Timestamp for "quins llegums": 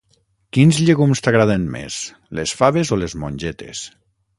0.55-1.21